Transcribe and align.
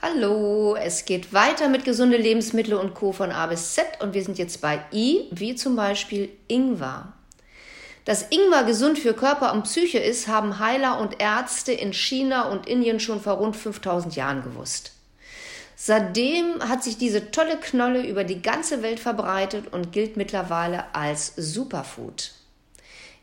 Hallo, 0.00 0.76
es 0.76 1.06
geht 1.06 1.32
weiter 1.32 1.68
mit 1.68 1.84
gesunde 1.84 2.18
Lebensmittel 2.18 2.74
und 2.74 2.94
Co. 2.94 3.10
von 3.10 3.32
A 3.32 3.46
bis 3.48 3.74
Z 3.74 3.84
und 4.00 4.14
wir 4.14 4.22
sind 4.22 4.38
jetzt 4.38 4.60
bei 4.60 4.80
I, 4.92 5.26
wie 5.32 5.56
zum 5.56 5.74
Beispiel 5.74 6.28
Ingwer. 6.46 7.14
Dass 8.04 8.30
Ingwer 8.30 8.62
gesund 8.62 9.00
für 9.00 9.12
Körper 9.12 9.52
und 9.52 9.64
Psyche 9.64 9.98
ist, 9.98 10.28
haben 10.28 10.60
Heiler 10.60 11.00
und 11.00 11.20
Ärzte 11.20 11.72
in 11.72 11.92
China 11.92 12.48
und 12.48 12.68
Indien 12.68 13.00
schon 13.00 13.20
vor 13.20 13.34
rund 13.34 13.56
5000 13.56 14.14
Jahren 14.14 14.44
gewusst. 14.44 14.92
Seitdem 15.74 16.60
hat 16.68 16.84
sich 16.84 16.96
diese 16.96 17.32
tolle 17.32 17.56
Knolle 17.56 18.06
über 18.06 18.22
die 18.22 18.40
ganze 18.40 18.82
Welt 18.82 19.00
verbreitet 19.00 19.72
und 19.72 19.90
gilt 19.90 20.16
mittlerweile 20.16 20.94
als 20.94 21.32
Superfood. 21.36 22.30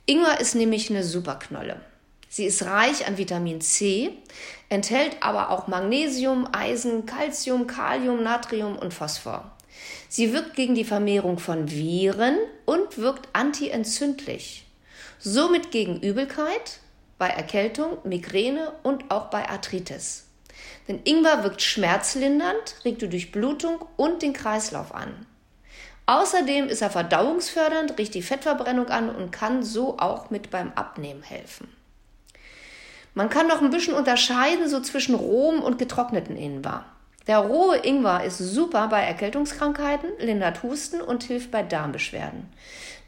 Ingwer 0.05 0.41
ist 0.41 0.55
nämlich 0.55 0.89
eine 0.89 1.05
Superknolle. 1.05 1.79
Sie 2.35 2.43
ist 2.43 2.65
reich 2.65 3.07
an 3.07 3.17
Vitamin 3.17 3.61
C, 3.61 4.11
enthält 4.67 5.23
aber 5.23 5.51
auch 5.51 5.69
Magnesium, 5.69 6.49
Eisen, 6.51 7.05
Calcium, 7.05 7.65
Kalium, 7.65 8.23
Natrium 8.23 8.77
und 8.77 8.93
Phosphor. 8.93 9.53
Sie 10.09 10.33
wirkt 10.33 10.53
gegen 10.53 10.75
die 10.75 10.83
Vermehrung 10.83 11.39
von 11.39 11.71
Viren 11.71 12.37
und 12.65 12.97
wirkt 12.97 13.29
antientzündlich. 13.31 14.65
Somit 15.17 15.71
gegen 15.71 16.01
Übelkeit, 16.01 16.81
bei 17.17 17.29
Erkältung, 17.29 17.99
Migräne 18.03 18.73
und 18.83 19.11
auch 19.11 19.27
bei 19.27 19.47
Arthritis. 19.47 20.25
Denn 20.89 20.99
Ingwer 21.05 21.45
wirkt 21.45 21.61
schmerzlindernd, 21.61 22.81
regt 22.83 23.01
die 23.01 23.07
Durchblutung 23.07 23.85
und 23.95 24.21
den 24.21 24.33
Kreislauf 24.33 24.93
an. 24.93 25.25
Außerdem 26.05 26.67
ist 26.67 26.81
er 26.81 26.89
verdauungsfördernd, 26.89 27.97
riecht 27.97 28.13
die 28.13 28.21
Fettverbrennung 28.21 28.89
an 28.89 29.09
und 29.09 29.31
kann 29.31 29.63
so 29.63 29.99
auch 29.99 30.31
mit 30.31 30.51
beim 30.51 30.73
Abnehmen 30.73 31.23
helfen. 31.23 31.69
Man 33.15 33.29
kann 33.29 33.47
noch 33.47 33.61
ein 33.61 33.69
bisschen 33.69 33.93
unterscheiden 33.93 34.67
so 34.67 34.81
zwischen 34.81 35.15
rohem 35.15 35.61
und 35.61 35.79
getrockneten 35.79 36.35
Ingwer. 36.35 36.83
Der 37.27 37.39
rohe 37.39 37.77
Ingwer 37.77 38.25
ist 38.25 38.37
super 38.37 38.89
bei 38.89 39.01
Erkältungskrankheiten, 39.03 40.09
lindert 40.19 40.63
Husten 40.63 40.99
und 41.01 41.23
hilft 41.23 41.49
bei 41.49 41.63
Darmbeschwerden. 41.63 42.49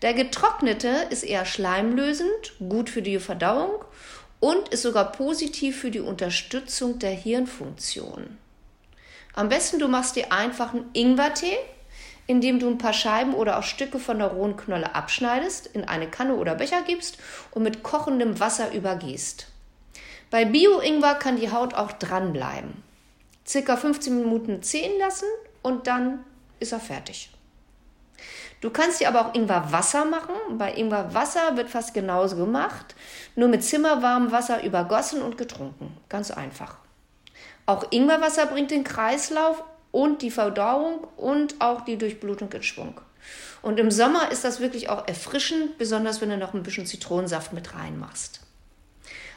Der 0.01 0.13
getrocknete 0.13 0.89
ist 1.09 1.23
eher 1.23 1.43
schleimlösend, 1.45 2.53
gut 2.57 2.89
für 2.89 3.01
die 3.01 3.19
Verdauung 3.19 3.83
und 4.39 4.69
ist 4.69 4.83
sogar 4.83 5.11
positiv 5.11 5.81
für 5.81 5.91
die 5.91 5.99
Unterstützung 5.99 6.99
der 6.99 7.11
Hirnfunktion. 7.11 8.37
Am 9.35 9.49
besten 9.49 9.77
du 9.77 9.89
machst 9.89 10.15
dir 10.15 10.31
einfach 10.31 10.73
einen 10.73 10.89
Ingwertee, 10.93 11.57
indem 12.27 12.59
du 12.59 12.69
ein 12.69 12.77
paar 12.77 12.93
Scheiben 12.93 13.33
oder 13.33 13.59
auch 13.59 13.63
Stücke 13.63 13.99
von 13.99 14.19
der 14.19 14.29
rohen 14.29 14.55
Knolle 14.55 14.95
abschneidest, 14.95 15.67
in 15.67 15.83
eine 15.83 16.07
Kanne 16.07 16.35
oder 16.35 16.55
Becher 16.55 16.81
gibst 16.81 17.17
und 17.51 17.63
mit 17.63 17.83
kochendem 17.83 18.39
Wasser 18.39 18.73
übergießt. 18.73 19.47
Bei 20.29 20.45
Bio-Ingwer 20.45 21.15
kann 21.15 21.37
die 21.37 21.51
Haut 21.51 21.73
auch 21.73 21.93
dranbleiben. 21.93 22.83
Circa 23.45 23.77
15 23.77 24.17
Minuten 24.17 24.61
ziehen 24.61 24.99
lassen 24.99 25.27
und 25.61 25.87
dann 25.87 26.25
ist 26.59 26.73
er 26.73 26.79
fertig. 26.81 27.31
Du 28.59 28.71
kannst 28.71 28.99
dir 28.99 29.07
aber 29.07 29.27
auch 29.27 29.35
Ingwerwasser 29.35 30.03
machen. 30.05 30.57
Bei 30.57 30.73
Ingwerwasser 30.73 31.55
wird 31.55 31.69
fast 31.69 31.93
genauso 31.93 32.35
gemacht, 32.35 32.95
nur 33.35 33.47
mit 33.47 33.63
zimmerwarmem 33.63 34.31
Wasser 34.31 34.63
übergossen 34.63 35.21
und 35.21 35.37
getrunken. 35.37 35.95
Ganz 36.09 36.31
einfach. 36.31 36.77
Auch 37.65 37.85
Ingwerwasser 37.91 38.47
bringt 38.47 38.71
den 38.71 38.83
Kreislauf 38.83 39.63
und 39.91 40.21
die 40.21 40.31
Verdauung 40.31 41.07
und 41.15 41.55
auch 41.59 41.81
die 41.81 41.97
Durchblutung 41.97 42.51
in 42.51 42.63
Schwung. 42.63 42.99
Und 43.61 43.79
im 43.79 43.91
Sommer 43.91 44.31
ist 44.31 44.43
das 44.43 44.59
wirklich 44.59 44.89
auch 44.89 45.07
erfrischend, 45.07 45.77
besonders 45.77 46.19
wenn 46.19 46.29
du 46.29 46.37
noch 46.37 46.53
ein 46.53 46.63
bisschen 46.63 46.85
Zitronensaft 46.85 47.53
mit 47.53 47.75
reinmachst. 47.75 48.41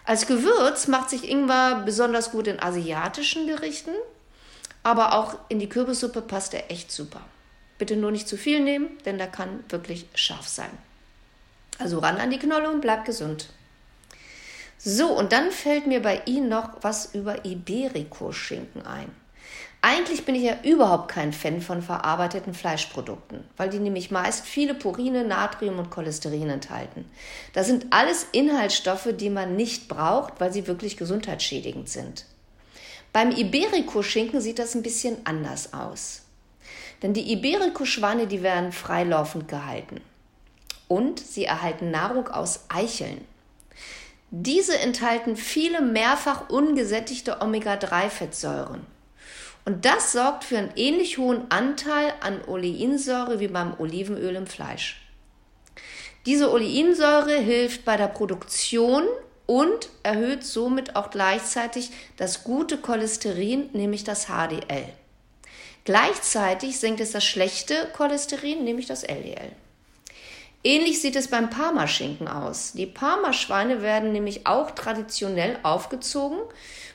Als 0.05 0.27
Gewürz 0.27 0.89
macht 0.89 1.11
sich 1.11 1.29
Ingwer 1.29 1.83
besonders 1.84 2.31
gut 2.31 2.47
in 2.47 2.61
asiatischen 2.61 3.47
Gerichten, 3.47 3.95
aber 4.83 5.15
auch 5.15 5.37
in 5.48 5.59
die 5.59 5.69
Kürbissuppe 5.69 6.23
passt 6.23 6.55
er 6.55 6.70
echt 6.70 6.91
super. 6.91 7.20
Bitte 7.79 7.97
nur 7.97 8.11
nicht 8.11 8.28
zu 8.28 8.37
viel 8.37 8.61
nehmen, 8.61 8.98
denn 9.05 9.19
da 9.19 9.27
kann 9.27 9.65
wirklich 9.69 10.06
scharf 10.15 10.48
sein. 10.48 10.71
Also 11.78 11.99
ran 11.99 12.19
an 12.19 12.31
die 12.31 12.38
Knolle 12.38 12.71
und 12.71 12.81
bleibt 12.81 13.06
gesund. 13.06 13.49
So, 14.78 15.16
und 15.16 15.33
dann 15.33 15.50
fällt 15.50 15.87
mir 15.87 16.00
bei 16.00 16.22
Ihnen 16.25 16.49
noch 16.49 16.82
was 16.82 17.15
über 17.15 17.44
Iberico-Schinken 17.44 18.87
ein. 18.87 19.15
Eigentlich 19.83 20.27
bin 20.27 20.35
ich 20.35 20.43
ja 20.43 20.59
überhaupt 20.63 21.09
kein 21.09 21.33
Fan 21.33 21.63
von 21.63 21.81
verarbeiteten 21.81 22.53
Fleischprodukten, 22.53 23.45
weil 23.57 23.71
die 23.71 23.79
nämlich 23.79 24.11
meist 24.11 24.45
viele 24.45 24.75
Purine, 24.75 25.25
Natrium 25.25 25.79
und 25.79 25.91
Cholesterin 25.91 26.51
enthalten. 26.51 27.07
Das 27.55 27.67
sind 27.67 27.87
alles 27.91 28.27
Inhaltsstoffe, 28.33 29.09
die 29.15 29.31
man 29.31 29.57
nicht 29.57 29.89
braucht, 29.89 30.35
weil 30.39 30.53
sie 30.53 30.67
wirklich 30.67 30.99
gesundheitsschädigend 30.99 31.89
sind. 31.89 32.27
Beim 33.13 33.31
Iberico-Schinken 33.31 34.43
sieht 34.43 34.59
das 34.59 34.75
ein 34.75 34.83
bisschen 34.83 35.17
anders 35.25 35.73
aus. 35.73 36.23
Denn 37.03 37.15
die 37.15 37.33
Iberico-Schweine, 37.33 38.27
die 38.27 38.43
werden 38.43 38.73
freilaufend 38.73 39.49
gehalten. 39.49 40.03
Und 40.89 41.19
sie 41.19 41.47
erhalten 41.47 41.91
Nahrung 41.91 42.29
aus 42.29 42.67
Eicheln. 42.69 43.25
Diese 44.31 44.79
enthalten 44.79 45.37
viele 45.37 45.81
mehrfach 45.81 46.51
ungesättigte 46.51 47.41
Omega-3-Fettsäuren. 47.41 48.87
Und 49.65 49.84
das 49.84 50.12
sorgt 50.12 50.44
für 50.44 50.59
einen 50.59 50.72
ähnlich 50.76 51.19
hohen 51.19 51.50
Anteil 51.50 52.12
an 52.21 52.41
Oleinsäure 52.47 53.41
wie 53.41 53.48
beim 53.48 53.78
Olivenöl 53.78 54.37
im 54.37 54.47
Fleisch. 54.47 55.00
Diese 56.26 56.50
Oleinsäure 56.50 57.38
hilft 57.38 57.84
bei 57.84 57.97
der 57.97 58.09
Produktion 58.09 59.04
und 59.47 59.88
erhöht 60.03 60.44
somit 60.44 60.97
auch 60.97 61.10
gleichzeitig 61.10 61.91
das 62.16 62.44
gute 62.44 62.78
Cholesterin, 62.78 63.70
nämlich 63.72 64.04
das 64.04 64.26
HDL. 64.26 64.84
Gleichzeitig 65.84 66.78
senkt 66.78 67.00
es 67.00 67.12
das 67.12 67.25
schlechte 67.25 67.75
Cholesterin, 67.94 68.65
nämlich 68.65 68.87
das 68.87 69.03
LDL. 69.03 69.53
Ähnlich 70.62 71.00
sieht 71.00 71.16
es 71.16 71.28
beim 71.28 71.49
Parmaschinken 71.49 72.28
aus. 72.28 72.72
Die 72.75 72.87
Parmaschweine 72.87 73.81
werden 73.81 74.12
nämlich 74.12 74.47
auch 74.47 74.72
traditionell 74.72 75.59
aufgezogen, 75.62 76.38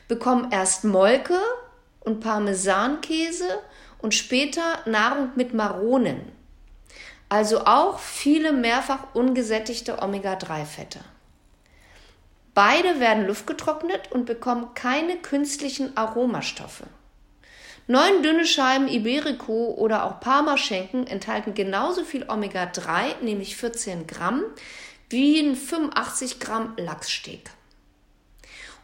bekommen 0.08 0.50
erst 0.52 0.84
Molke 0.84 1.40
und 2.06 2.20
Parmesankäse 2.22 3.60
und 4.00 4.14
später 4.14 4.80
Nahrung 4.86 5.32
mit 5.36 5.54
Maronen. 5.54 6.32
Also 7.28 7.66
auch 7.66 8.00
viele 8.00 8.54
mehrfach 8.54 9.14
ungesättigte 9.14 10.02
Omega-3-Fette. 10.02 11.00
Beide 12.54 13.00
werden 13.00 13.28
luftgetrocknet 13.28 14.12
und 14.12 14.26
bekommen 14.26 14.74
keine 14.76 15.18
künstlichen 15.18 15.98
Aromastoffe. 15.98 16.86
Neun 17.88 18.24
dünne 18.24 18.46
Scheiben 18.46 18.88
Iberico 18.88 19.76
oder 19.78 20.06
auch 20.06 20.20
Parmaschenken 20.20 21.06
enthalten 21.06 21.54
genauso 21.54 22.04
viel 22.04 22.24
Omega-3, 22.28 23.22
nämlich 23.22 23.58
14 23.58 24.08
Gramm, 24.08 24.44
wie 25.10 25.40
ein 25.40 25.56
85 25.56 26.40
Gramm 26.40 26.74
Lachssteak. 26.78 27.52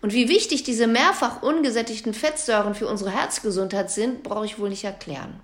Und 0.01 0.13
wie 0.13 0.29
wichtig 0.29 0.63
diese 0.63 0.87
mehrfach 0.87 1.43
ungesättigten 1.43 2.13
Fettsäuren 2.13 2.73
für 2.73 2.87
unsere 2.87 3.11
Herzgesundheit 3.11 3.91
sind, 3.91 4.23
brauche 4.23 4.45
ich 4.45 4.57
wohl 4.57 4.69
nicht 4.69 4.83
erklären. 4.83 5.39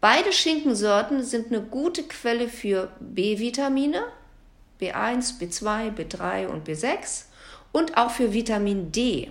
Beide 0.00 0.32
Schinkensorten 0.32 1.24
sind 1.24 1.46
eine 1.48 1.62
gute 1.62 2.02
Quelle 2.02 2.48
für 2.48 2.90
B-Vitamine, 3.00 4.04
B1, 4.80 5.40
B2, 5.40 5.94
B3 5.96 6.46
und 6.46 6.68
B6 6.68 7.24
und 7.72 7.96
auch 7.96 8.10
für 8.10 8.32
Vitamin 8.32 8.92
D. 8.92 9.30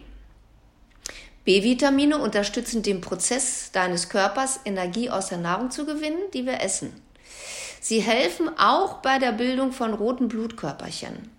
B-Vitamine 1.46 2.18
unterstützen 2.18 2.84
den 2.84 3.02
Prozess 3.02 3.72
deines 3.72 4.09
Körpers, 4.09 4.62
Energie 4.66 5.09
aus 5.09 5.28
der 5.28 5.38
Nahrung 5.38 5.72
zu 5.72 5.85
gewinnen, 5.85 6.20
die 6.34 6.46
wir 6.46 6.62
essen. 6.62 6.94
Sie 7.80 8.00
helfen 8.00 8.50
auch 8.58 8.96
bei 9.02 9.20
der 9.20 9.34
Bildung 9.34 9.74
von 9.74 9.94
roten 9.94 10.28
Blutkörperchen. 10.28 11.30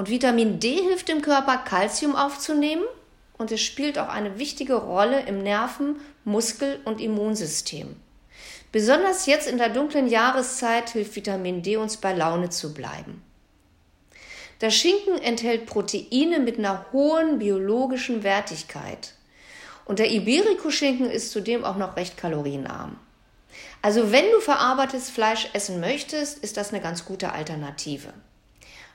Und 0.00 0.08
Vitamin 0.08 0.60
D 0.60 0.76
hilft 0.76 1.08
dem 1.08 1.20
Körper, 1.20 1.58
Kalzium 1.58 2.16
aufzunehmen 2.16 2.84
und 3.36 3.52
es 3.52 3.60
spielt 3.60 3.98
auch 3.98 4.08
eine 4.08 4.38
wichtige 4.38 4.76
Rolle 4.76 5.26
im 5.26 5.42
Nerven-, 5.42 5.96
Muskel- 6.24 6.80
und 6.86 7.02
Immunsystem. 7.02 7.96
Besonders 8.72 9.26
jetzt 9.26 9.46
in 9.46 9.58
der 9.58 9.68
dunklen 9.68 10.08
Jahreszeit 10.08 10.88
hilft 10.88 11.16
Vitamin 11.16 11.60
D 11.60 11.76
uns 11.76 11.98
bei 11.98 12.14
Laune 12.14 12.48
zu 12.48 12.72
bleiben. 12.72 13.22
Der 14.62 14.70
Schinken 14.70 15.18
enthält 15.18 15.66
Proteine 15.66 16.38
mit 16.38 16.58
einer 16.58 16.86
hohen 16.94 17.38
biologischen 17.38 18.22
Wertigkeit. 18.22 19.12
Und 19.84 19.98
der 19.98 20.10
Iberico-Schinken 20.10 21.10
ist 21.10 21.30
zudem 21.30 21.62
auch 21.62 21.76
noch 21.76 21.96
recht 21.96 22.16
kalorienarm. 22.16 22.98
Also 23.82 24.10
wenn 24.12 24.30
du 24.32 24.40
verarbeitetes 24.40 25.10
Fleisch 25.10 25.50
essen 25.52 25.78
möchtest, 25.78 26.38
ist 26.38 26.56
das 26.56 26.70
eine 26.70 26.80
ganz 26.80 27.04
gute 27.04 27.32
Alternative. 27.32 28.14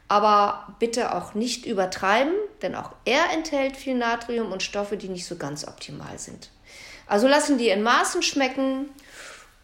Aber 0.07 0.75
bitte 0.79 1.15
auch 1.15 1.33
nicht 1.33 1.65
übertreiben, 1.65 2.33
denn 2.61 2.75
auch 2.75 2.91
er 3.05 3.31
enthält 3.33 3.75
viel 3.75 3.95
Natrium 3.95 4.51
und 4.51 4.61
Stoffe, 4.61 4.97
die 4.97 5.09
nicht 5.09 5.25
so 5.25 5.35
ganz 5.35 5.67
optimal 5.67 6.19
sind. 6.19 6.51
Also 7.07 7.27
lassen 7.27 7.57
die 7.57 7.69
in 7.69 7.83
Maßen 7.83 8.21
schmecken 8.21 8.89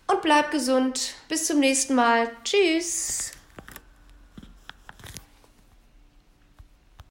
und 0.07 0.21
bleib 0.21 0.51
gesund. 0.51 1.13
Bis 1.27 1.45
zum 1.45 1.59
nächsten 1.59 1.95
Mal. 1.95 2.29
Tschüss. 2.43 3.31